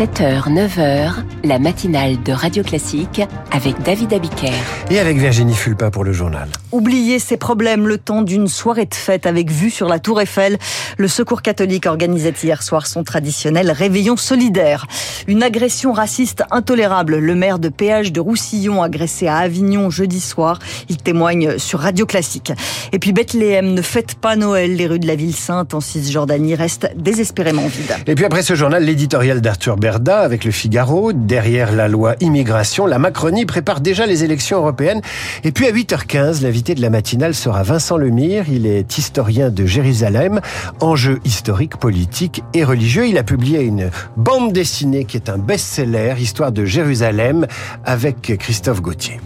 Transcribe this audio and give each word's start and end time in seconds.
7h, 0.00 0.48
9h, 0.48 1.29
la 1.44 1.58
matinale 1.58 2.22
de 2.22 2.32
Radio 2.32 2.62
Classique 2.62 3.22
avec 3.50 3.80
David 3.82 4.12
Abiker. 4.12 4.52
Et 4.90 4.98
avec 4.98 5.16
Virginie 5.18 5.54
Fulpa 5.54 5.90
pour 5.90 6.04
le 6.04 6.12
journal. 6.12 6.48
Oubliez 6.72 7.18
ses 7.18 7.36
problèmes 7.36 7.86
le 7.88 7.98
temps 7.98 8.22
d'une 8.22 8.48
soirée 8.48 8.86
de 8.86 8.94
fête 8.94 9.26
avec 9.26 9.50
vue 9.50 9.70
sur 9.70 9.88
la 9.88 9.98
Tour 9.98 10.20
Eiffel. 10.20 10.58
Le 10.98 11.08
Secours 11.08 11.42
catholique 11.42 11.86
organisait 11.86 12.34
hier 12.42 12.62
soir 12.62 12.86
son 12.86 13.04
traditionnel 13.04 13.70
réveillon 13.70 14.16
solidaire. 14.16 14.86
Une 15.26 15.42
agression 15.42 15.92
raciste 15.92 16.44
intolérable. 16.50 17.16
Le 17.18 17.34
maire 17.34 17.58
de 17.58 17.68
péage 17.68 18.12
de 18.12 18.20
Roussillon 18.20 18.82
agressé 18.82 19.26
à 19.26 19.38
Avignon 19.38 19.90
jeudi 19.90 20.20
soir. 20.20 20.58
Il 20.88 20.98
témoigne 20.98 21.58
sur 21.58 21.80
Radio 21.80 22.06
Classique. 22.06 22.52
Et 22.92 22.98
puis 22.98 23.12
Bethléem 23.12 23.74
ne 23.74 23.82
fête 23.82 24.14
pas 24.14 24.36
Noël. 24.36 24.76
Les 24.76 24.86
rues 24.86 24.98
de 24.98 25.06
la 25.06 25.16
ville 25.16 25.34
sainte 25.34 25.74
en 25.74 25.80
Cisjordanie 25.80 26.54
restent 26.54 26.90
désespérément 26.96 27.66
vides. 27.66 27.96
Et 28.06 28.14
puis 28.14 28.24
après 28.24 28.42
ce 28.42 28.54
journal, 28.54 28.84
l'éditorial 28.84 29.40
d'Arthur 29.40 29.76
Berda 29.76 30.20
avec 30.20 30.44
le 30.44 30.50
Figaro. 30.50 31.12
Derrière 31.30 31.70
la 31.70 31.86
loi 31.86 32.16
immigration, 32.18 32.86
la 32.86 32.98
Macronie 32.98 33.46
prépare 33.46 33.80
déjà 33.80 34.04
les 34.04 34.24
élections 34.24 34.58
européennes. 34.58 35.00
Et 35.44 35.52
puis 35.52 35.68
à 35.68 35.70
8h15, 35.70 36.42
l'invité 36.42 36.74
de 36.74 36.82
la 36.82 36.90
matinale 36.90 37.36
sera 37.36 37.62
Vincent 37.62 37.96
Lemire. 37.96 38.46
Il 38.50 38.66
est 38.66 38.98
historien 38.98 39.48
de 39.48 39.64
Jérusalem, 39.64 40.40
enjeux 40.80 41.20
historiques, 41.24 41.76
politiques 41.76 42.42
et 42.52 42.64
religieux. 42.64 43.06
Il 43.06 43.16
a 43.16 43.22
publié 43.22 43.60
une 43.60 43.92
bande 44.16 44.52
dessinée 44.52 45.04
qui 45.04 45.18
est 45.18 45.30
un 45.30 45.38
best-seller, 45.38 46.14
Histoire 46.18 46.50
de 46.50 46.64
Jérusalem, 46.64 47.46
avec 47.84 48.36
Christophe 48.36 48.82
Gauthier. 48.82 49.20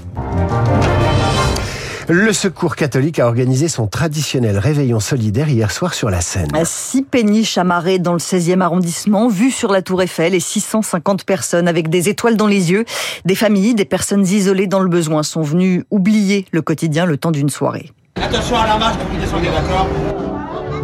Le 2.08 2.34
Secours 2.34 2.76
catholique 2.76 3.18
a 3.18 3.26
organisé 3.26 3.66
son 3.66 3.86
traditionnel 3.86 4.58
réveillon 4.58 5.00
solidaire 5.00 5.48
hier 5.48 5.70
soir 5.70 5.94
sur 5.94 6.10
la 6.10 6.20
Seine. 6.20 6.54
À 6.54 6.66
six 6.66 7.02
péniches 7.02 7.56
amarrées 7.56 7.98
dans 7.98 8.12
le 8.12 8.18
16e 8.18 8.60
arrondissement, 8.60 9.28
vue 9.28 9.50
sur 9.50 9.72
la 9.72 9.80
Tour 9.80 10.02
Eiffel 10.02 10.34
et 10.34 10.40
650 10.40 11.24
personnes 11.24 11.66
avec 11.66 11.88
des 11.88 12.10
étoiles 12.10 12.36
dans 12.36 12.46
les 12.46 12.70
yeux. 12.70 12.84
Des 13.24 13.34
familles, 13.34 13.74
des 13.74 13.86
personnes 13.86 14.26
isolées 14.26 14.66
dans 14.66 14.80
le 14.80 14.90
besoin 14.90 15.22
sont 15.22 15.42
venues 15.42 15.84
oublier 15.90 16.44
le 16.50 16.60
quotidien 16.60 17.06
le 17.06 17.16
temps 17.16 17.30
d'une 17.30 17.48
soirée. 17.48 17.90
Attention 18.16 18.58
à 18.58 18.66
la 18.66 18.76
marche, 18.76 18.96
vous 19.10 19.18
descendez, 19.18 19.48
d'accord 19.48 20.33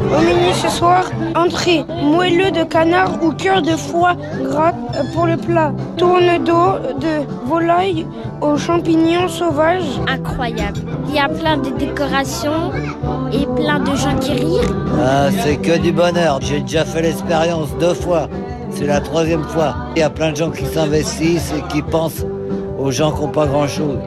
au 0.06 0.20
menu 0.20 0.52
ce 0.54 0.68
soir, 0.68 1.04
entrée, 1.34 1.84
moelleux 2.02 2.50
de 2.50 2.64
canard 2.64 3.22
ou 3.22 3.32
cœur 3.32 3.62
de 3.62 3.70
foie 3.72 4.16
gras 4.42 4.72
pour 5.14 5.26
le 5.26 5.36
plat, 5.36 5.72
tourne 5.96 6.42
d'eau 6.44 6.78
de 7.00 7.26
volaille 7.46 8.06
aux 8.40 8.56
champignons 8.56 9.28
sauvages. 9.28 10.00
Incroyable. 10.08 10.80
Il 11.08 11.14
y 11.14 11.18
a 11.18 11.28
plein 11.28 11.58
de 11.58 11.70
décorations 11.70 12.72
et 13.32 13.46
plein 13.60 13.80
de 13.80 13.94
gens 13.96 14.16
qui 14.18 14.32
rient. 14.32 14.68
Ah, 15.00 15.28
c'est 15.42 15.56
que 15.56 15.78
du 15.78 15.92
bonheur. 15.92 16.40
J'ai 16.40 16.60
déjà 16.60 16.84
fait 16.84 17.02
l'expérience 17.02 17.68
deux 17.78 17.94
fois. 17.94 18.28
C'est 18.72 18.86
la 18.86 19.00
troisième 19.00 19.44
fois. 19.44 19.74
Il 19.96 20.00
y 20.00 20.02
a 20.02 20.10
plein 20.10 20.32
de 20.32 20.36
gens 20.36 20.50
qui 20.50 20.64
s'investissent 20.64 21.52
et 21.56 21.62
qui 21.72 21.82
pensent 21.82 22.24
aux 22.78 22.90
gens 22.90 23.12
qui 23.12 23.22
n'ont 23.22 23.28
pas 23.28 23.46
grand-chose. 23.46 23.98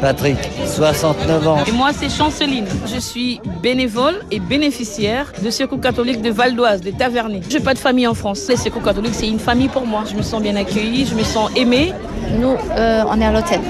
Patrick, 0.00 0.38
69 0.66 1.48
ans. 1.48 1.58
Et 1.66 1.72
moi, 1.72 1.90
c'est 1.92 2.08
Chanceline. 2.08 2.66
Je 2.86 2.98
suis 2.98 3.40
bénévole 3.62 4.20
et 4.30 4.40
bénéficiaire 4.40 5.32
de 5.42 5.50
Secours 5.50 5.80
catholique 5.80 6.22
de 6.22 6.30
Val 6.30 6.54
d'Oise, 6.54 6.80
de 6.80 6.90
Taverny. 6.90 7.40
Je 7.48 7.58
n'ai 7.58 7.64
pas 7.64 7.74
de 7.74 7.78
famille 7.78 8.06
en 8.06 8.14
France. 8.14 8.46
Les 8.48 8.56
Secours 8.56 8.82
catholiques, 8.82 9.14
c'est 9.14 9.28
une 9.28 9.38
famille 9.38 9.68
pour 9.68 9.86
moi. 9.86 10.04
Je 10.10 10.14
me 10.14 10.22
sens 10.22 10.42
bien 10.42 10.56
accueillie, 10.56 11.06
je 11.06 11.14
me 11.14 11.22
sens 11.22 11.50
aimée. 11.56 11.92
Nous, 12.38 12.56
euh, 12.76 13.04
on 13.08 13.20
est 13.20 13.24
à 13.24 13.32
l'hôtel. 13.32 13.60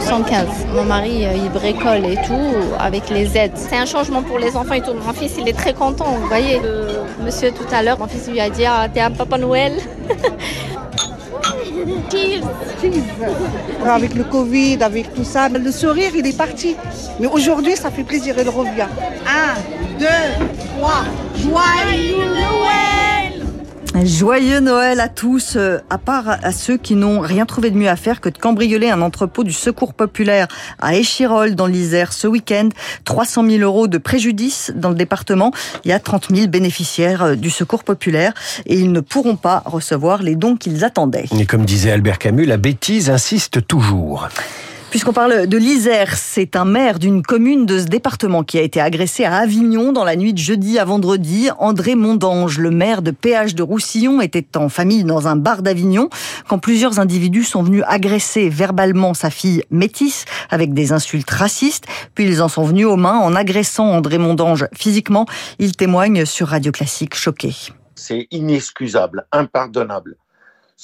115. 0.00 0.46
Mon 0.74 0.84
mari, 0.84 1.24
euh, 1.24 1.32
il 1.34 1.50
bricole 1.50 2.04
et 2.04 2.16
tout 2.26 2.74
avec 2.78 3.08
les 3.10 3.36
aides. 3.36 3.52
C'est 3.54 3.76
un 3.76 3.86
changement 3.86 4.22
pour 4.22 4.38
les 4.38 4.56
enfants 4.56 4.74
et 4.74 4.80
tout. 4.82 4.94
Mon 4.94 5.12
fils, 5.12 5.36
il 5.38 5.48
est 5.48 5.52
très 5.52 5.74
content. 5.74 6.16
Vous 6.20 6.26
voyez, 6.26 6.60
le 6.60 7.24
monsieur 7.24 7.50
tout 7.52 7.66
à 7.72 7.82
l'heure, 7.82 7.98
mon 7.98 8.08
fils 8.08 8.28
lui 8.28 8.40
a 8.40 8.50
dit 8.50 8.64
ah, 8.66 8.88
T'es 8.92 9.00
un 9.00 9.10
Papa 9.10 9.38
Noël 9.38 9.72
Cheers. 12.10 12.42
Avec 13.86 14.14
le 14.14 14.24
Covid, 14.24 14.78
avec 14.82 15.14
tout 15.14 15.24
ça, 15.24 15.48
le 15.48 15.72
sourire, 15.72 16.12
il 16.14 16.26
est 16.26 16.36
parti. 16.36 16.76
Mais 17.20 17.26
aujourd'hui, 17.26 17.76
ça 17.76 17.90
fait 17.90 18.04
plaisir, 18.04 18.34
il 18.38 18.48
revient. 18.48 18.88
Un, 19.26 19.54
deux, 19.98 20.06
trois. 20.76 21.04
Joyeux 21.36 22.91
Joyeux 24.04 24.60
Noël 24.60 24.98
à 25.00 25.08
tous, 25.08 25.54
euh, 25.56 25.78
à 25.88 25.98
part 25.98 26.28
à 26.28 26.52
ceux 26.52 26.76
qui 26.76 26.96
n'ont 26.96 27.20
rien 27.20 27.46
trouvé 27.46 27.70
de 27.70 27.76
mieux 27.76 27.88
à 27.88 27.96
faire 27.96 28.20
que 28.20 28.28
de 28.28 28.38
cambrioler 28.38 28.90
un 28.90 29.00
entrepôt 29.00 29.44
du 29.44 29.52
Secours 29.52 29.94
populaire 29.94 30.48
à 30.80 30.96
Échirol 30.96 31.54
dans 31.54 31.66
l'Isère 31.66 32.12
ce 32.12 32.26
week-end. 32.26 32.68
300 33.04 33.48
000 33.48 33.62
euros 33.62 33.86
de 33.86 33.98
préjudice 33.98 34.72
dans 34.74 34.88
le 34.88 34.96
département. 34.96 35.52
Il 35.84 35.88
y 35.90 35.92
a 35.92 36.00
30 36.00 36.34
000 36.34 36.48
bénéficiaires 36.48 37.22
euh, 37.22 37.34
du 37.36 37.50
Secours 37.50 37.84
populaire 37.84 38.32
et 38.66 38.76
ils 38.76 38.90
ne 38.90 39.00
pourront 39.00 39.36
pas 39.36 39.62
recevoir 39.66 40.22
les 40.22 40.34
dons 40.34 40.56
qu'ils 40.56 40.84
attendaient. 40.84 41.26
Et 41.38 41.46
comme 41.46 41.64
disait 41.64 41.92
Albert 41.92 42.18
Camus, 42.18 42.46
la 42.46 42.56
bêtise 42.56 43.08
insiste 43.10 43.66
toujours. 43.66 44.28
Puisqu'on 44.92 45.14
parle 45.14 45.46
de 45.46 45.56
l'Isère, 45.56 46.18
c'est 46.18 46.54
un 46.54 46.66
maire 46.66 46.98
d'une 46.98 47.22
commune 47.22 47.64
de 47.64 47.78
ce 47.78 47.84
département 47.84 48.42
qui 48.42 48.58
a 48.58 48.60
été 48.60 48.78
agressé 48.78 49.24
à 49.24 49.36
Avignon 49.36 49.90
dans 49.90 50.04
la 50.04 50.16
nuit 50.16 50.34
de 50.34 50.38
jeudi 50.38 50.78
à 50.78 50.84
vendredi. 50.84 51.48
André 51.58 51.94
Mondange, 51.94 52.58
le 52.58 52.70
maire 52.70 53.00
de 53.00 53.10
Péage 53.10 53.54
de 53.54 53.62
Roussillon, 53.62 54.20
était 54.20 54.54
en 54.54 54.68
famille 54.68 55.04
dans 55.04 55.28
un 55.28 55.34
bar 55.34 55.62
d'Avignon 55.62 56.10
quand 56.46 56.58
plusieurs 56.58 57.00
individus 57.00 57.44
sont 57.44 57.62
venus 57.62 57.82
agresser 57.86 58.50
verbalement 58.50 59.14
sa 59.14 59.30
fille 59.30 59.64
métisse 59.70 60.26
avec 60.50 60.74
des 60.74 60.92
insultes 60.92 61.30
racistes. 61.30 61.86
Puis 62.14 62.26
ils 62.26 62.42
en 62.42 62.48
sont 62.48 62.64
venus 62.64 62.84
aux 62.84 62.96
mains 62.96 63.18
en 63.18 63.34
agressant 63.34 63.86
André 63.86 64.18
Mondange 64.18 64.66
physiquement. 64.74 65.24
Il 65.58 65.74
témoigne 65.74 66.26
sur 66.26 66.48
Radio 66.48 66.70
Classique 66.70 67.14
choqué. 67.14 67.54
C'est 67.94 68.28
inexcusable, 68.30 69.24
impardonnable. 69.32 70.16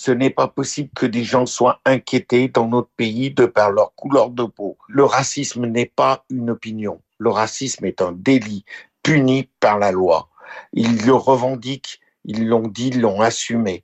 Ce 0.00 0.12
n'est 0.12 0.31
pas 0.31 0.47
possible 0.47 0.91
que 0.94 1.06
des 1.06 1.25
gens 1.25 1.44
soient 1.44 1.81
inquiétés 1.84 2.47
dans 2.47 2.69
notre 2.69 2.91
pays 2.97 3.32
de 3.32 3.47
par 3.47 3.72
leur 3.72 3.97
couleur 3.97 4.31
de 4.31 4.44
peau. 4.44 4.78
Le 4.86 5.04
racisme 5.04 5.66
n'est 5.66 5.92
pas 5.92 6.25
une 6.31 6.50
opinion. 6.50 7.03
Le 7.19 7.31
racisme 7.31 7.84
est 7.84 8.00
un 8.00 8.12
délit 8.12 8.64
puni 9.03 9.48
par 9.58 9.81
la 9.81 9.91
loi. 9.91 10.28
Ils 10.72 11.04
le 11.04 11.14
revendiquent, 11.14 11.98
ils 12.25 12.47
l'ont 12.47 12.69
dit, 12.69 12.91
ils 12.91 13.00
l'ont 13.00 13.20
assumé. 13.20 13.82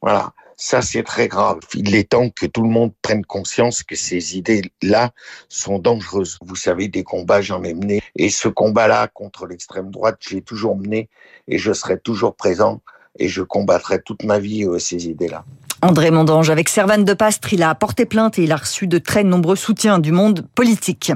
Voilà. 0.00 0.32
Ça, 0.56 0.80
c'est 0.80 1.02
très 1.02 1.26
grave. 1.26 1.58
Il 1.74 1.96
est 1.96 2.10
temps 2.10 2.30
que 2.30 2.46
tout 2.46 2.62
le 2.62 2.70
monde 2.70 2.92
prenne 3.02 3.24
conscience 3.24 3.82
que 3.82 3.96
ces 3.96 4.36
idées-là 4.36 5.10
sont 5.48 5.80
dangereuses. 5.80 6.38
Vous 6.40 6.54
savez, 6.54 6.86
des 6.86 7.02
combats, 7.02 7.42
j'en 7.42 7.64
ai 7.64 7.74
mené. 7.74 8.00
Et 8.14 8.30
ce 8.30 8.46
combat-là 8.46 9.08
contre 9.08 9.44
l'extrême 9.44 9.90
droite, 9.90 10.18
j'ai 10.20 10.40
toujours 10.40 10.76
mené 10.76 11.08
et 11.48 11.58
je 11.58 11.72
serai 11.72 11.98
toujours 11.98 12.36
présent 12.36 12.80
et 13.18 13.28
je 13.28 13.42
combattrai 13.42 14.00
toute 14.02 14.24
ma 14.24 14.38
vie 14.38 14.64
euh, 14.64 14.78
ces 14.78 15.08
idées-là. 15.08 15.44
André 15.80 16.10
Mondange, 16.10 16.50
avec 16.50 16.68
Servane 16.68 17.04
de 17.04 17.12
Pastre, 17.12 17.52
il 17.52 17.62
a 17.62 17.72
porté 17.72 18.04
plainte 18.04 18.36
et 18.36 18.42
il 18.42 18.50
a 18.50 18.56
reçu 18.56 18.88
de 18.88 18.98
très 18.98 19.22
nombreux 19.22 19.54
soutiens 19.54 20.00
du 20.00 20.10
monde 20.10 20.44
politique. 20.56 21.12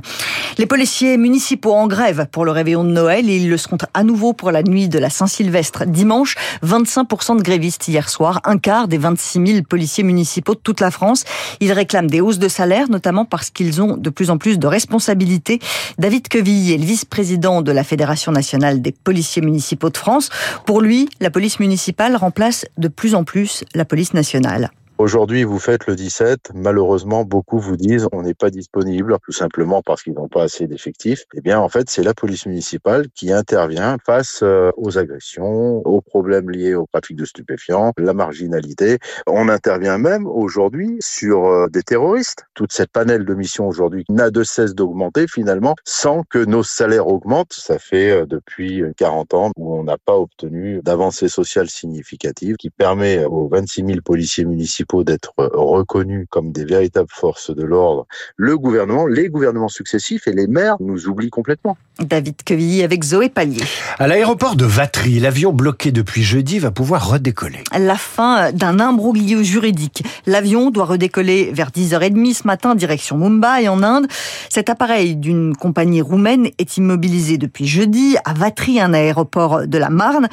Les 0.56 0.66
policiers 0.66 1.16
municipaux 1.16 1.72
en 1.72 1.88
grève 1.88 2.28
pour 2.30 2.44
le 2.44 2.52
réveillon 2.52 2.84
de 2.84 2.90
Noël 2.90 3.28
et 3.28 3.38
ils 3.38 3.50
le 3.50 3.56
seront 3.56 3.78
à 3.92 4.04
nouveau 4.04 4.34
pour 4.34 4.52
la 4.52 4.62
nuit 4.62 4.88
de 4.88 5.00
la 5.00 5.10
Saint-Sylvestre 5.10 5.84
dimanche. 5.86 6.36
25% 6.64 7.38
de 7.38 7.42
grévistes 7.42 7.88
hier 7.88 8.08
soir, 8.08 8.40
un 8.44 8.56
quart 8.56 8.86
des 8.86 8.98
26 8.98 9.46
000 9.46 9.62
policiers 9.68 10.04
municipaux 10.04 10.54
de 10.54 10.60
toute 10.60 10.78
la 10.78 10.92
France. 10.92 11.24
Ils 11.58 11.72
réclament 11.72 12.10
des 12.10 12.20
hausses 12.20 12.38
de 12.38 12.48
salaire, 12.48 12.88
notamment 12.88 13.24
parce 13.24 13.50
qu'ils 13.50 13.82
ont 13.82 13.96
de 13.96 14.10
plus 14.10 14.30
en 14.30 14.38
plus 14.38 14.60
de 14.60 14.68
responsabilités. 14.68 15.58
David 15.98 16.28
Queville 16.28 16.70
est 16.70 16.78
le 16.78 16.84
vice-président 16.84 17.62
de 17.62 17.72
la 17.72 17.82
Fédération 17.82 18.30
nationale 18.30 18.80
des 18.80 18.92
policiers 18.92 19.42
municipaux 19.42 19.90
de 19.90 19.96
France. 19.96 20.28
Pour 20.66 20.80
lui, 20.80 21.08
la 21.18 21.30
police 21.30 21.58
municipale 21.58 22.14
remplace 22.14 22.64
de 22.78 22.86
plus 22.86 23.16
en 23.16 23.24
plus 23.24 23.64
la 23.74 23.84
police 23.84 24.14
nationale 24.14 24.51
mal. 24.52 24.81
Aujourd'hui, 24.98 25.42
vous 25.42 25.58
faites 25.58 25.86
le 25.86 25.96
17. 25.96 26.50
Malheureusement, 26.54 27.24
beaucoup 27.24 27.58
vous 27.58 27.76
disent 27.76 28.06
on 28.12 28.22
n'est 28.22 28.34
pas 28.34 28.50
disponible, 28.50 29.16
tout 29.24 29.32
simplement 29.32 29.82
parce 29.82 30.02
qu'ils 30.02 30.12
n'ont 30.12 30.28
pas 30.28 30.44
assez 30.44 30.66
d'effectifs. 30.66 31.24
Eh 31.34 31.40
bien, 31.40 31.58
en 31.58 31.68
fait, 31.68 31.88
c'est 31.88 32.02
la 32.02 32.14
police 32.14 32.46
municipale 32.46 33.06
qui 33.14 33.32
intervient 33.32 33.96
face 34.04 34.40
euh, 34.42 34.70
aux 34.76 34.98
agressions, 34.98 35.78
aux 35.86 36.02
problèmes 36.02 36.50
liés 36.50 36.74
au 36.74 36.86
trafic 36.92 37.16
de 37.16 37.24
stupéfiants, 37.24 37.92
la 37.96 38.12
marginalité. 38.12 38.98
On 39.26 39.48
intervient 39.48 39.98
même 39.98 40.26
aujourd'hui 40.26 40.98
sur 41.00 41.46
euh, 41.46 41.68
des 41.68 41.82
terroristes. 41.82 42.44
Toute 42.54 42.72
cette 42.72 42.92
panel 42.92 43.24
de 43.24 43.34
missions 43.34 43.66
aujourd'hui 43.66 44.04
n'a 44.08 44.30
de 44.30 44.44
cesse 44.44 44.74
d'augmenter 44.74 45.26
finalement 45.26 45.74
sans 45.84 46.22
que 46.30 46.44
nos 46.44 46.62
salaires 46.62 47.08
augmentent. 47.08 47.54
Ça 47.54 47.78
fait 47.78 48.10
euh, 48.10 48.26
depuis 48.26 48.84
40 48.98 49.34
ans 49.34 49.50
où 49.56 49.74
on 49.74 49.84
n'a 49.84 49.96
pas 49.96 50.16
obtenu 50.16 50.80
d'avancée 50.82 51.28
sociale 51.28 51.68
significative 51.70 52.56
qui 52.56 52.70
permet 52.70 53.24
aux 53.24 53.48
26 53.48 53.84
000 53.86 54.00
policiers 54.04 54.44
municipaux 54.44 54.81
d'être 55.04 55.32
reconnus 55.36 56.26
comme 56.30 56.52
des 56.52 56.64
véritables 56.64 57.08
forces 57.10 57.54
de 57.54 57.62
l'ordre, 57.62 58.06
le 58.36 58.58
gouvernement, 58.58 59.06
les 59.06 59.28
gouvernements 59.28 59.68
successifs 59.68 60.26
et 60.26 60.32
les 60.32 60.46
maires 60.46 60.76
nous 60.80 61.06
oublient 61.08 61.30
complètement. 61.30 61.76
David 62.00 62.42
Quevilly 62.42 62.82
avec 62.82 63.04
Zoé 63.04 63.28
Pallier. 63.28 63.62
À 63.98 64.08
l'aéroport 64.08 64.56
de 64.56 64.64
Vatry, 64.64 65.20
l'avion 65.20 65.52
bloqué 65.52 65.92
depuis 65.92 66.22
jeudi 66.22 66.58
va 66.58 66.70
pouvoir 66.70 67.10
redécoller. 67.10 67.62
La 67.78 67.96
fin 67.96 68.50
d'un 68.52 68.80
imbroglio 68.80 69.42
juridique. 69.42 70.02
L'avion 70.26 70.70
doit 70.70 70.86
redécoller 70.86 71.50
vers 71.52 71.70
10h30 71.70 72.34
ce 72.34 72.46
matin, 72.46 72.74
direction 72.74 73.18
Mumbai 73.18 73.68
en 73.68 73.82
Inde. 73.82 74.06
Cet 74.48 74.70
appareil 74.70 75.16
d'une 75.16 75.54
compagnie 75.56 76.02
roumaine 76.02 76.48
est 76.58 76.76
immobilisé 76.76 77.38
depuis 77.38 77.66
jeudi 77.66 78.16
à 78.24 78.32
Vatry, 78.32 78.80
un 78.80 78.94
aéroport 78.94 79.66
de 79.66 79.78
la 79.78 79.90
Marne. 79.90 80.28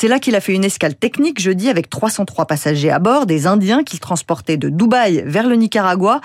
C'est 0.00 0.06
là 0.06 0.20
qu'il 0.20 0.36
a 0.36 0.40
fait 0.40 0.54
une 0.54 0.62
escale 0.62 0.94
technique 0.94 1.40
jeudi 1.40 1.68
avec 1.68 1.90
303 1.90 2.46
passagers 2.46 2.88
à 2.88 3.00
bord, 3.00 3.26
des 3.26 3.48
Indiens 3.48 3.82
qu'il 3.82 3.98
transportait 3.98 4.56
de 4.56 4.68
Dubaï 4.68 5.24
vers 5.26 5.48
le 5.48 5.56
Nicaragua. 5.56 6.20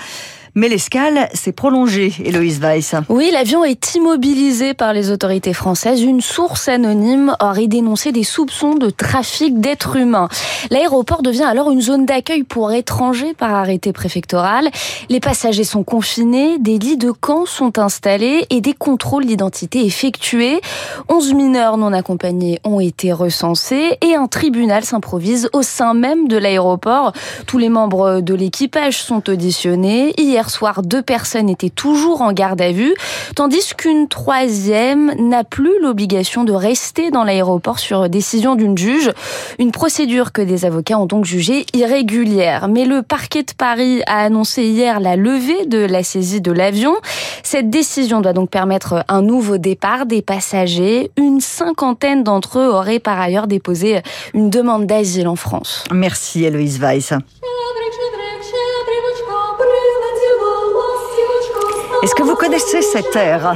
Mais 0.56 0.70
l'escale 0.70 1.30
s'est 1.34 1.52
prolongée, 1.52 2.14
Héloïse 2.24 2.60
Weiss. 2.60 2.94
Oui, 3.10 3.32
l'avion 3.34 3.64
est 3.66 3.96
immobilisé 3.96 4.76
par 4.76 4.94
les 4.94 5.10
autorités 5.10 5.54
françaises. 5.54 6.04
Une 6.04 6.22
source 6.22 6.68
anonyme 6.68 7.36
aurait 7.42 7.66
dénoncé 7.66 8.12
des 8.12 8.24
soupçons 8.24 8.76
de 8.76 8.92
trafic 8.92 9.60
d'êtres 9.60 9.96
humains. 9.96 10.28
L'aéroport 10.70 11.24
devient 11.24 11.44
alors 11.44 11.72
une 11.72 11.82
zone 11.82 12.06
d'accueil 12.06 12.44
pour 12.44 12.72
étrangers 12.72 13.34
par 13.34 13.56
arrêté 13.56 13.94
préfectoral. 13.94 14.70
Les 15.10 15.20
passagers 15.20 15.64
sont 15.64 15.84
confinés, 15.84 16.60
des 16.60 16.78
lits 16.78 16.98
de 16.98 17.10
camp 17.10 17.48
sont 17.48 17.80
installés 17.80 18.46
et 18.52 18.62
des 18.62 18.74
contrôles 18.74 19.26
d'identité 19.26 19.84
effectués. 19.84 20.62
11 21.10 21.34
mineurs 21.34 21.78
non 21.78 21.94
accompagnés 21.94 22.60
ont 22.64 22.80
été 22.80 23.12
recensés 23.12 23.98
et 24.02 24.14
un 24.14 24.28
tribunal 24.28 24.84
s'improvise 24.84 25.50
au 25.54 25.64
sein 25.64 25.96
même 25.96 26.28
de 26.28 26.38
l'aéroport. 26.38 27.12
Tous 27.48 27.58
les 27.58 27.70
membres 27.70 28.22
de 28.22 28.36
l'équipage 28.36 29.02
sont 29.02 29.28
auditionnés. 29.32 30.14
Hier 30.22 30.43
soir, 30.50 30.81
deux 30.81 31.01
personnes 31.01 31.50
étaient 31.50 31.69
toujours 31.69 32.22
en 32.22 32.34
garde 32.34 32.62
à 32.62 32.72
vue, 32.72 32.94
tandis 33.36 33.74
qu'une 33.75 34.07
troisième 34.07 35.13
n'a 35.18 35.44
plus 35.44 35.80
l'obligation 35.81 36.44
de 36.44 36.54
rester 36.54 37.12
dans 37.12 37.24
l'aéroport 37.24 37.80
sur 37.80 38.10
décision 38.10 38.56
d'une 38.56 38.78
juge. 38.78 39.12
Une 39.60 39.72
procédure 39.72 40.31
que 40.31 40.42
des 40.42 40.66
avocats 40.66 41.00
ont 41.00 41.06
donc 41.06 41.25
jugée 41.25 41.66
irrégulière. 41.74 42.68
Mais 42.68 42.86
le 42.86 43.01
parquet 43.01 43.44
de 43.44 43.54
Paris 43.57 44.01
a 44.07 44.24
annoncé 44.24 44.63
hier 44.63 45.00
la 45.00 45.16
levée 45.16 45.66
de 45.66 45.80
la 45.80 46.04
saisie 46.04 46.42
de 46.42 46.51
l'avion. 46.51 46.95
Cette 47.44 47.69
décision 47.69 48.22
doit 48.22 48.34
donc 48.34 48.50
permettre 48.50 49.04
un 49.07 49.22
nouveau 49.22 49.57
départ 49.57 50.06
des 50.06 50.22
passagers. 50.22 51.12
Une 51.18 51.40
cinquantaine 51.40 52.24
d'entre 52.24 52.60
eux 52.60 52.69
auraient 52.69 53.00
par 53.00 53.19
ailleurs 53.19 53.48
déposé 53.48 54.01
une 54.34 54.50
demande 54.50 54.86
d'asile 54.86 55.28
en 55.28 55.36
France. 55.36 55.84
Merci 55.92 56.44
Héloïse 56.44 56.80
Weiss. 56.80 57.13
Est-ce 62.04 62.16
que 62.16 62.24
vous 62.24 62.36
connaissez 62.36 62.82
cette 62.82 63.16
air 63.16 63.56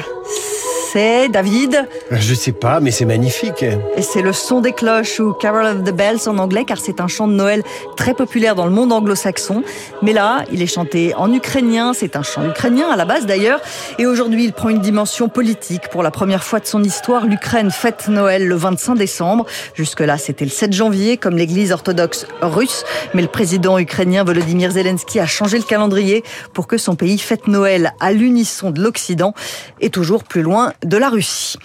c'est 0.92 1.28
David 1.28 1.86
Je 2.12 2.34
sais 2.34 2.54
pas, 2.54 2.80
mais 2.80 2.92
c'est 2.92 3.06
magnifique. 3.06 3.64
Et 3.64 4.02
c'est 4.02 4.22
le 4.22 4.32
son 4.32 4.62
des 4.62 4.72
cloches 4.72 5.20
ou 5.20 5.34
Carol 5.34 5.66
of 5.66 5.84
the 5.84 5.94
Bells 5.94 6.28
en 6.28 6.38
anglais, 6.38 6.64
car 6.66 6.78
c'est 6.78 7.02
un 7.02 7.08
chant 7.08 7.28
de 7.28 7.34
Noël 7.34 7.64
très 7.98 8.14
populaire 8.14 8.56
dans 8.56 8.66
le 8.66 8.72
monde 8.72 8.94
anglo-saxon. 8.94 9.64
Mais 10.02 10.14
là, 10.14 10.46
il 10.52 10.62
est 10.62 10.68
chanté 10.68 11.14
en 11.16 11.34
ukrainien, 11.34 11.94
c'est 11.94 12.16
un 12.16 12.24
chant 12.24 12.48
ukrainien 12.48 12.90
à 12.90 12.96
la 12.96 13.06
base 13.06 13.26
d'ailleurs. 13.26 13.60
Et 14.00 14.06
aujourd'hui, 14.06 14.46
il 14.46 14.54
prend 14.54 14.70
une 14.70 14.80
dimension 14.80 15.28
politique. 15.28 15.90
Pour 15.90 16.04
la 16.04 16.12
première 16.12 16.44
fois 16.44 16.60
de 16.60 16.66
son 16.68 16.84
histoire, 16.84 17.26
l'Ukraine 17.26 17.72
fête 17.72 18.08
Noël 18.08 18.48
le 18.48 18.56
25 18.56 18.96
décembre. 18.96 19.46
Jusque-là, 19.74 20.18
c'était 20.18 20.46
le 20.46 20.52
7 20.52 20.72
janvier, 20.72 21.18
comme 21.18 21.36
l'église 21.36 21.74
orthodoxe 21.74 22.28
russe. 22.42 22.86
Mais 23.14 23.22
le 23.22 23.28
président 23.28 23.78
ukrainien 23.78 24.24
Volodymyr 24.24 24.72
Zelensky 24.72 25.20
a 25.20 25.26
changé 25.26 25.58
le 25.58 25.66
calendrier 25.66 26.24
pour 26.54 26.68
que 26.68 26.78
son 26.78 26.96
pays 26.96 27.18
fête 27.18 27.48
Noël 27.48 27.94
à 28.00 28.14
l'unisson 28.14 28.72
de 28.72 28.82
l'Occident 28.82 29.34
et 29.82 29.90
toujours 29.90 30.24
plus 30.24 30.44
loin 30.44 30.74
de 30.84 30.98
la 30.98 31.10
Russie. 31.10 31.58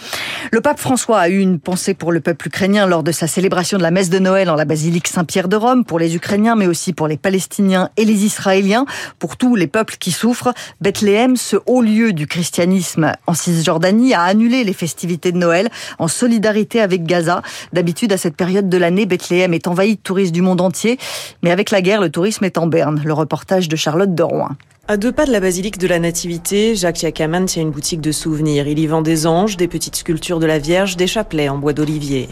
Le 0.51 0.61
pape 0.61 0.79
François 0.79 1.19
a 1.21 1.29
eu 1.29 1.39
une 1.39 1.59
pensée 1.59 1.95
pour 1.95 2.13
le 2.13 2.21
peuple 2.21 2.49
ukrainien 2.49 2.87
lors 2.87 3.03
de 3.03 3.13
sa 3.13 3.27
célébration 3.27 3.79
de 3.79 3.83
la 3.83 3.91
messe 3.91 4.11
de 4.11 4.19
Noël 4.19 4.51
en 4.51 4.55
la 4.55 4.65
basilique 4.65 5.09
Saint-Pierre 5.09 5.49
de 5.49 5.57
Rome, 5.57 5.85
pour 5.85 5.99
les 5.99 6.17
Ukrainiens, 6.17 6.57
mais 6.57 6.67
aussi 6.67 6.93
pour 6.93 7.09
les 7.09 7.17
Palestiniens 7.17 7.91
et 7.97 8.05
les 8.05 8.25
Israéliens, 8.25 8.87
pour 9.19 9.37
tous 9.37 9.57
les 9.57 9.67
peuples 9.67 9.97
qui 9.99 10.13
souffrent. 10.13 10.53
Bethléem, 10.81 11.37
ce 11.37 11.57
haut 11.67 11.83
lieu 11.83 12.13
du 12.13 12.27
christianisme 12.27 13.13
en 13.27 13.35
Cisjordanie, 13.35 14.15
a 14.15 14.23
annulé 14.23 14.65
les 14.65 14.73
festivités 14.73 15.33
de 15.33 15.39
Noël 15.39 15.69
en 15.99 16.09
solidarité 16.09 16.81
avec 16.81 17.05
Gaza. 17.05 17.43
D'habitude, 17.73 18.13
à 18.13 18.17
cette 18.17 18.37
période 18.37 18.69
de 18.69 18.77
l'année, 18.77 19.07
Bethléem 19.07 19.55
est 19.55 19.67
envahi 19.67 19.97
de 19.97 20.01
touristes 20.01 20.33
du 20.33 20.43
monde 20.43 20.61
entier, 20.61 20.99
mais 21.43 21.51
avec 21.51 21.71
la 21.71 21.83
guerre, 21.83 22.01
le 22.01 22.11
tourisme 22.11 22.45
est 22.45 22.59
en 22.59 22.67
berne. 22.67 23.03
Le 23.05 23.13
reportage 23.13 23.69
de 23.69 23.77
Charlotte 23.77 24.15
de 24.15 24.23
Rouen. 24.23 24.51
À 24.93 24.99
deux 24.99 25.11
pas 25.11 25.25
de 25.25 25.33
la 25.33 25.41
basilique 25.41 25.79
de 25.79 25.87
la 25.87 25.99
Nativité, 25.99 26.77
Jacques 26.77 27.01
Yacaman 27.01 27.47
tient 27.47 27.63
une 27.63 27.71
boutique 27.71 28.03
de 28.03 28.13
souvenirs. 28.13 28.69
Il 28.69 28.79
y 28.79 28.87
vend 28.87 29.01
des 29.01 29.27
anges, 29.27 29.57
des 29.57 29.67
petites 29.67 29.97
sculptures 29.97 30.39
de 30.39 30.45
la 30.45 30.59
Vierge, 30.59 30.99
des 30.99 31.07
chapelets 31.07 31.49
en 31.49 31.57
bois 31.57 31.73
d'olivier. 31.73 32.29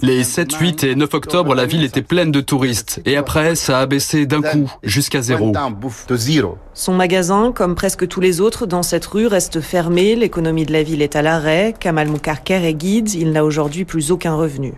Les 0.00 0.22
7, 0.22 0.54
8 0.54 0.84
et 0.84 0.94
9 0.94 1.12
octobre, 1.12 1.56
la 1.56 1.66
ville 1.66 1.82
était 1.82 2.02
pleine 2.02 2.30
de 2.30 2.40
touristes. 2.40 3.02
Et 3.04 3.16
après, 3.16 3.56
ça 3.56 3.80
a 3.80 3.86
baissé 3.86 4.26
d'un 4.26 4.42
coup, 4.42 4.72
jusqu'à 4.84 5.22
zéro. 5.22 5.52
Son 6.72 6.92
magasin, 6.92 7.50
comme 7.52 7.74
presque 7.74 8.06
tous 8.06 8.20
les 8.20 8.40
autres 8.40 8.66
dans 8.66 8.84
cette 8.84 9.06
rue, 9.06 9.26
reste 9.26 9.60
fermé. 9.60 10.14
L'économie 10.14 10.66
de 10.66 10.72
la 10.72 10.84
ville 10.84 11.02
est 11.02 11.16
à 11.16 11.22
l'arrêt. 11.22 11.74
Kamal 11.80 12.06
Moukarker 12.06 12.64
est 12.64 12.74
guide. 12.74 13.12
Il 13.14 13.32
n'a 13.32 13.44
aujourd'hui 13.44 13.84
plus 13.84 14.12
aucun 14.12 14.36
revenu. 14.36 14.72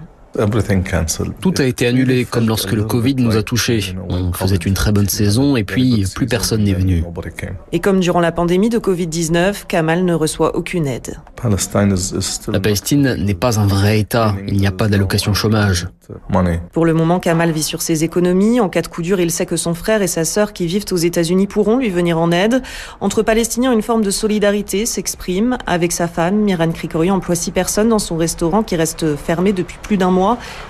Tout 1.40 1.54
a 1.58 1.64
été 1.64 1.86
annulé, 1.86 2.24
comme 2.24 2.48
lorsque 2.48 2.72
le 2.72 2.84
Covid 2.84 3.14
nous 3.16 3.36
a 3.36 3.42
touchés. 3.42 3.94
On 4.08 4.32
faisait 4.32 4.56
une 4.56 4.74
très 4.74 4.90
bonne 4.90 5.08
saison 5.08 5.56
et 5.56 5.64
puis 5.64 6.04
plus 6.14 6.26
personne 6.26 6.64
n'est 6.64 6.74
venu. 6.74 7.04
Et 7.72 7.80
comme 7.80 8.00
durant 8.00 8.20
la 8.20 8.32
pandémie 8.32 8.68
de 8.68 8.78
Covid-19, 8.78 9.66
Kamal 9.66 10.04
ne 10.04 10.14
reçoit 10.14 10.56
aucune 10.56 10.86
aide. 10.86 11.18
La 12.48 12.60
Palestine 12.60 13.14
n'est 13.14 13.34
pas 13.34 13.60
un 13.60 13.66
vrai 13.66 14.00
État. 14.00 14.34
Il 14.48 14.58
n'y 14.58 14.66
a 14.66 14.72
pas 14.72 14.88
d'allocation 14.88 15.34
chômage. 15.34 15.86
Pour 16.72 16.84
le 16.84 16.94
moment, 16.94 17.20
Kamal 17.20 17.50
vit 17.52 17.62
sur 17.62 17.80
ses 17.80 18.04
économies. 18.04 18.60
En 18.60 18.68
cas 18.68 18.82
de 18.82 18.88
coup 18.88 19.02
dur, 19.02 19.20
il 19.20 19.30
sait 19.30 19.46
que 19.46 19.56
son 19.56 19.74
frère 19.74 20.02
et 20.02 20.06
sa 20.06 20.24
sœur 20.24 20.52
qui 20.52 20.66
vivent 20.66 20.84
aux 20.90 20.96
États-Unis 20.96 21.46
pourront 21.46 21.78
lui 21.78 21.90
venir 21.90 22.18
en 22.18 22.30
aide. 22.30 22.62
Entre 23.00 23.22
Palestiniens, 23.22 23.72
une 23.72 23.82
forme 23.82 24.02
de 24.02 24.10
solidarité 24.10 24.84
s'exprime. 24.84 25.56
Avec 25.66 25.92
sa 25.92 26.08
femme, 26.08 26.36
Miran 26.36 26.70
Krikori 26.72 27.10
emploie 27.10 27.34
six 27.34 27.52
personnes 27.52 27.88
dans 27.88 27.98
son 27.98 28.16
restaurant 28.16 28.62
qui 28.62 28.76
reste 28.76 29.16
fermé 29.16 29.52
depuis 29.52 29.78
plus 29.82 29.96
d'un 29.96 30.10
mois. 30.10 30.23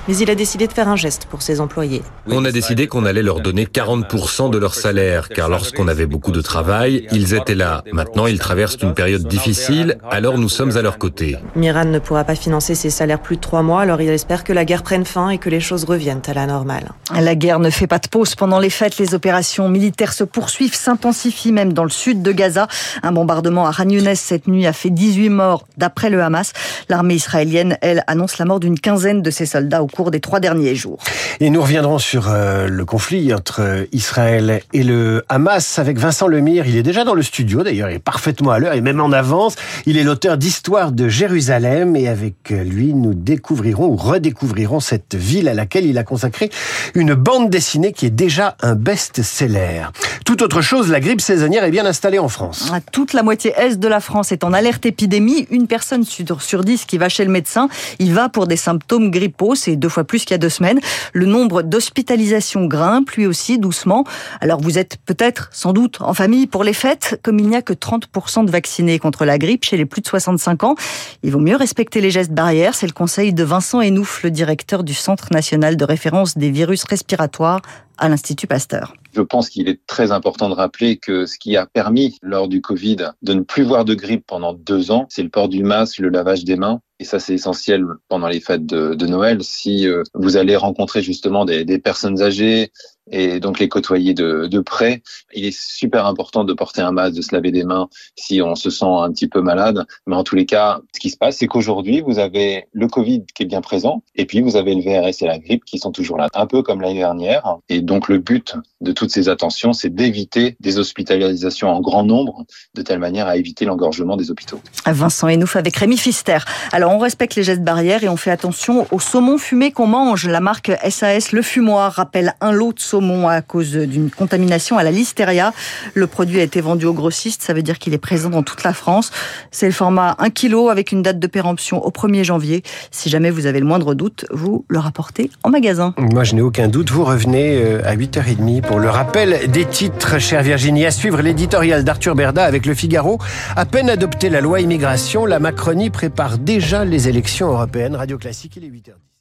Mais 0.08 0.16
il 0.16 0.30
a 0.30 0.34
décidé 0.34 0.66
de 0.66 0.72
faire 0.72 0.88
un 0.88 0.96
geste 0.96 1.26
pour 1.26 1.42
ses 1.42 1.60
employés. 1.60 2.02
On 2.28 2.44
a 2.44 2.52
décidé 2.52 2.86
qu'on 2.86 3.04
allait 3.04 3.22
leur 3.22 3.40
donner 3.40 3.64
40% 3.64 4.50
de 4.50 4.58
leur 4.58 4.74
salaire, 4.74 5.28
car 5.28 5.48
lorsqu'on 5.48 5.88
avait 5.88 6.06
beaucoup 6.06 6.32
de 6.32 6.40
travail, 6.40 7.06
ils 7.12 7.34
étaient 7.34 7.54
là. 7.54 7.82
Maintenant, 7.92 8.26
ils 8.26 8.38
traversent 8.38 8.78
une 8.82 8.94
période 8.94 9.26
difficile, 9.26 9.98
alors 10.10 10.38
nous 10.38 10.48
sommes 10.48 10.76
à 10.76 10.82
leur 10.82 10.98
côté. 10.98 11.36
Miran 11.56 11.84
ne 11.84 11.98
pourra 11.98 12.24
pas 12.24 12.34
financer 12.34 12.74
ses 12.74 12.90
salaires 12.90 13.20
plus 13.20 13.36
de 13.36 13.40
trois 13.40 13.62
mois, 13.62 13.82
alors 13.82 14.00
il 14.00 14.08
espère 14.08 14.44
que 14.44 14.52
la 14.52 14.64
guerre 14.64 14.82
prenne 14.82 15.04
fin 15.04 15.30
et 15.30 15.38
que 15.38 15.50
les 15.50 15.60
choses 15.60 15.84
reviennent 15.84 16.22
à 16.26 16.34
la 16.34 16.46
normale. 16.46 16.92
La 17.14 17.34
guerre 17.34 17.58
ne 17.58 17.70
fait 17.70 17.86
pas 17.86 17.98
de 17.98 18.08
pause. 18.08 18.34
Pendant 18.34 18.58
les 18.58 18.70
fêtes, 18.70 18.98
les 18.98 19.14
opérations 19.14 19.68
militaires 19.68 20.12
se 20.12 20.24
poursuivent, 20.24 20.74
s'intensifient 20.74 21.52
même 21.52 21.72
dans 21.72 21.84
le 21.84 21.90
sud 21.90 22.22
de 22.22 22.32
Gaza. 22.32 22.68
Un 23.02 23.12
bombardement 23.12 23.66
à 23.66 23.72
Khan 23.72 23.88
cette 24.14 24.48
nuit 24.48 24.66
a 24.66 24.72
fait 24.72 24.90
18 24.90 25.28
morts 25.28 25.66
d'après 25.76 26.10
le 26.10 26.22
Hamas. 26.22 26.52
L'armée 26.88 27.14
israélienne, 27.14 27.78
elle, 27.80 28.02
annonce 28.06 28.38
la 28.38 28.44
mort 28.44 28.60
d'une 28.60 28.78
quinzaine 28.78 29.22
de 29.22 29.30
ses 29.30 29.43
soldats 29.46 29.82
au 29.82 29.86
cours 29.86 30.10
des 30.10 30.20
trois 30.20 30.40
derniers 30.40 30.74
jours. 30.74 30.98
Et 31.40 31.50
nous 31.50 31.62
reviendrons 31.62 31.98
sur 31.98 32.28
euh, 32.28 32.66
le 32.68 32.84
conflit 32.84 33.34
entre 33.34 33.86
Israël 33.92 34.60
et 34.72 34.82
le 34.82 35.24
Hamas 35.28 35.78
avec 35.78 35.98
Vincent 35.98 36.28
Lemire. 36.28 36.66
Il 36.66 36.76
est 36.76 36.82
déjà 36.82 37.04
dans 37.04 37.14
le 37.14 37.22
studio, 37.22 37.62
d'ailleurs, 37.62 37.90
il 37.90 37.96
est 37.96 37.98
parfaitement 37.98 38.50
à 38.50 38.58
l'heure 38.58 38.74
et 38.74 38.80
même 38.80 39.00
en 39.00 39.12
avance. 39.12 39.56
Il 39.86 39.96
est 39.96 40.04
l'auteur 40.04 40.38
d'Histoire 40.38 40.92
de 40.92 41.08
Jérusalem 41.08 41.96
et 41.96 42.08
avec 42.08 42.50
lui, 42.50 42.94
nous 42.94 43.14
découvrirons 43.14 43.86
ou 43.86 43.96
redécouvrirons 43.96 44.80
cette 44.80 45.14
ville 45.14 45.48
à 45.48 45.54
laquelle 45.54 45.86
il 45.86 45.98
a 45.98 46.04
consacré 46.04 46.50
une 46.94 47.14
bande 47.14 47.50
dessinée 47.50 47.92
qui 47.92 48.06
est 48.06 48.10
déjà 48.10 48.56
un 48.62 48.74
best-seller. 48.74 49.86
Tout 50.24 50.42
autre 50.42 50.60
chose, 50.60 50.90
la 50.90 51.00
grippe 51.00 51.20
saisonnière 51.20 51.64
est 51.64 51.70
bien 51.70 51.86
installée 51.86 52.18
en 52.18 52.28
France. 52.28 52.72
Toute 52.92 53.12
la 53.12 53.22
moitié 53.22 53.52
est 53.56 53.76
de 53.76 53.88
la 53.88 54.00
France 54.00 54.32
est 54.32 54.44
en 54.44 54.52
alerte 54.52 54.86
épidémie. 54.86 55.46
Une 55.50 55.66
personne 55.66 56.04
sur 56.04 56.64
dix 56.64 56.84
qui 56.84 56.98
va 56.98 57.08
chez 57.08 57.24
le 57.24 57.30
médecin, 57.30 57.68
il 57.98 58.14
va 58.14 58.28
pour 58.28 58.46
des 58.46 58.56
symptômes 58.56 59.10
grippaux, 59.10 59.33
c'est 59.54 59.76
deux 59.76 59.88
fois 59.88 60.04
plus 60.04 60.20
qu'il 60.24 60.32
y 60.32 60.34
a 60.34 60.38
deux 60.38 60.48
semaines. 60.48 60.80
Le 61.12 61.26
nombre 61.26 61.62
d'hospitalisations 61.62 62.66
grimpe, 62.66 63.10
lui 63.12 63.26
aussi, 63.26 63.58
doucement. 63.58 64.04
Alors 64.40 64.60
vous 64.60 64.78
êtes 64.78 64.96
peut-être, 65.04 65.48
sans 65.52 65.72
doute, 65.72 65.98
en 66.00 66.14
famille 66.14 66.46
pour 66.46 66.64
les 66.64 66.72
fêtes, 66.72 67.20
comme 67.22 67.38
il 67.38 67.48
n'y 67.48 67.56
a 67.56 67.62
que 67.62 67.72
30% 67.72 68.46
de 68.46 68.50
vaccinés 68.50 68.98
contre 68.98 69.24
la 69.24 69.38
grippe 69.38 69.64
chez 69.64 69.76
les 69.76 69.86
plus 69.86 70.00
de 70.00 70.06
65 70.06 70.64
ans. 70.64 70.74
Il 71.22 71.32
vaut 71.32 71.40
mieux 71.40 71.56
respecter 71.56 72.00
les 72.00 72.10
gestes 72.10 72.32
barrières, 72.32 72.74
c'est 72.74 72.86
le 72.86 72.92
conseil 72.92 73.32
de 73.32 73.44
Vincent 73.44 73.80
Enouf, 73.80 74.22
le 74.22 74.30
directeur 74.30 74.84
du 74.84 74.94
Centre 74.94 75.28
national 75.32 75.76
de 75.76 75.84
référence 75.84 76.38
des 76.38 76.50
virus 76.50 76.84
respiratoires 76.84 77.60
à 77.98 78.08
l'Institut 78.08 78.46
Pasteur. 78.46 78.94
Je 79.12 79.22
pense 79.22 79.48
qu'il 79.48 79.68
est 79.68 79.86
très 79.86 80.10
important 80.10 80.48
de 80.48 80.54
rappeler 80.54 80.96
que 80.96 81.26
ce 81.26 81.38
qui 81.38 81.56
a 81.56 81.66
permis 81.66 82.18
lors 82.22 82.48
du 82.48 82.60
Covid 82.60 82.96
de 83.22 83.34
ne 83.34 83.42
plus 83.42 83.62
voir 83.62 83.84
de 83.84 83.94
grippe 83.94 84.26
pendant 84.26 84.52
deux 84.52 84.90
ans, 84.90 85.06
c'est 85.08 85.22
le 85.22 85.28
port 85.28 85.48
du 85.48 85.62
masque, 85.62 85.98
le 85.98 86.08
lavage 86.08 86.44
des 86.44 86.56
mains. 86.56 86.80
Et 87.00 87.04
ça, 87.04 87.18
c'est 87.18 87.34
essentiel 87.34 87.84
pendant 88.08 88.28
les 88.28 88.40
fêtes 88.40 88.66
de, 88.66 89.06
Noël. 89.06 89.42
Si 89.42 89.88
euh, 89.88 90.02
vous 90.14 90.36
allez 90.36 90.56
rencontrer 90.56 91.02
justement 91.02 91.44
des, 91.44 91.78
personnes 91.78 92.22
âgées, 92.22 92.70
et 93.10 93.40
donc 93.40 93.58
les 93.58 93.68
côtoyer 93.68 94.14
de, 94.14 94.60
près. 94.64 95.02
Il 95.34 95.44
est 95.44 95.56
super 95.56 96.06
important 96.06 96.44
de 96.44 96.54
porter 96.54 96.80
un 96.80 96.92
masque, 96.92 97.16
de 97.16 97.22
se 97.22 97.34
laver 97.34 97.50
des 97.50 97.64
mains 97.64 97.88
si 98.16 98.40
on 98.40 98.54
se 98.54 98.70
sent 98.70 98.86
un 98.86 99.10
petit 99.12 99.28
peu 99.28 99.42
malade. 99.42 99.84
Mais 100.06 100.16
en 100.16 100.24
tous 100.24 100.36
les 100.36 100.46
cas, 100.46 100.80
ce 100.94 101.00
qui 101.00 101.10
se 101.10 101.16
passe, 101.16 101.36
c'est 101.38 101.46
qu'aujourd'hui, 101.46 102.00
vous 102.00 102.18
avez 102.18 102.66
le 102.72 102.86
Covid 102.88 103.24
qui 103.34 103.42
est 103.42 103.46
bien 103.46 103.60
présent, 103.60 104.02
et 104.14 104.24
puis 104.24 104.40
vous 104.40 104.56
avez 104.56 104.74
le 104.74 104.80
VRS 104.80 105.22
et 105.22 105.26
la 105.26 105.38
grippe 105.38 105.64
qui 105.64 105.78
sont 105.78 105.92
toujours 105.92 106.16
là, 106.16 106.28
un 106.34 106.46
peu 106.46 106.62
comme 106.62 106.80
l'année 106.80 107.00
dernière. 107.00 107.58
Et 107.68 107.82
donc 107.82 108.08
le 108.08 108.18
but 108.18 108.54
de 108.80 108.92
toutes 108.92 109.10
ces 109.10 109.28
attentions, 109.28 109.72
c'est 109.72 109.94
d'éviter 109.94 110.56
des 110.60 110.78
hospitalisations 110.78 111.68
en 111.68 111.80
grand 111.80 112.04
nombre, 112.04 112.44
de 112.74 112.82
telle 112.82 113.00
manière 113.00 113.26
à 113.26 113.36
éviter 113.36 113.64
l'engorgement 113.64 114.16
des 114.16 114.30
hôpitaux. 114.30 114.60
Vincent 114.86 115.28
Enouf 115.28 115.56
avec 115.56 115.76
Rémi 115.76 115.98
Fister. 115.98 116.38
Alors 116.72 116.92
on 116.92 116.98
respecte 116.98 117.34
les 117.34 117.42
gestes 117.42 117.62
barrières 117.62 118.02
et 118.02 118.08
on 118.08 118.16
fait 118.16 118.30
attention 118.30 118.86
au 118.92 118.98
saumon 118.98 119.36
fumé 119.36 119.72
qu'on 119.72 119.86
mange. 119.86 120.26
La 120.26 120.40
marque 120.40 120.72
SAS 120.88 121.32
Le 121.32 121.42
Fumoir 121.42 121.92
rappelle 121.92 122.34
un 122.40 122.52
lot 122.52 122.72
de 122.72 122.80
saumon 122.80 122.93
à 123.28 123.42
cause 123.42 123.72
d'une 123.72 124.10
contamination 124.10 124.78
à 124.78 124.82
la 124.82 124.90
listeria. 124.90 125.52
Le 125.94 126.06
produit 126.06 126.40
a 126.40 126.42
été 126.42 126.60
vendu 126.60 126.86
au 126.86 126.92
grossiste, 126.92 127.42
ça 127.42 127.52
veut 127.52 127.62
dire 127.62 127.78
qu'il 127.78 127.94
est 127.94 127.98
présent 127.98 128.30
dans 128.30 128.42
toute 128.42 128.62
la 128.62 128.72
France. 128.72 129.10
C'est 129.50 129.66
le 129.66 129.72
format 129.72 130.16
1 130.18 130.30
kg 130.30 130.70
avec 130.70 130.92
une 130.92 131.02
date 131.02 131.18
de 131.18 131.26
péremption 131.26 131.84
au 131.84 131.90
1er 131.90 132.24
janvier. 132.24 132.62
Si 132.90 133.08
jamais 133.08 133.30
vous 133.30 133.46
avez 133.46 133.60
le 133.60 133.66
moindre 133.66 133.94
doute, 133.94 134.26
vous 134.30 134.64
le 134.68 134.78
rapportez 134.78 135.30
en 135.42 135.50
magasin. 135.50 135.94
Moi, 135.98 136.24
je 136.24 136.34
n'ai 136.34 136.42
aucun 136.42 136.68
doute. 136.68 136.90
Vous 136.90 137.04
revenez 137.04 137.56
euh, 137.56 137.82
à 137.84 137.96
8h30 137.96 138.62
pour 138.62 138.78
le 138.78 138.88
rappel 138.88 139.50
des 139.50 139.64
titres, 139.64 140.18
chère 140.18 140.42
Virginie. 140.42 140.86
À 140.86 140.90
suivre 140.90 141.20
l'éditorial 141.22 141.84
d'Arthur 141.84 142.14
Berda 142.14 142.44
avec 142.44 142.66
Le 142.66 142.74
Figaro. 142.74 143.18
À 143.56 143.64
peine 143.64 143.90
adopté 143.90 144.28
la 144.28 144.40
loi 144.40 144.60
immigration, 144.60 145.26
la 145.26 145.38
Macronie 145.38 145.90
prépare 145.90 146.38
déjà 146.38 146.84
les 146.84 147.08
élections 147.08 147.48
européennes. 147.48 147.96
Radio 147.96 148.18
Classique, 148.18 148.56
il 148.56 148.64
est 148.64 148.68
8h10. 148.68 149.13